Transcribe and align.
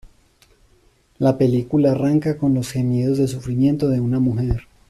La 1.19 1.37
película 1.37 1.91
arranca 1.91 2.39
con 2.39 2.55
los 2.55 2.71
gemidos 2.71 3.19
de 3.19 3.27
sufrimiento 3.27 3.87
de 3.87 3.99
una 3.99 4.17
mujer. 4.19 4.63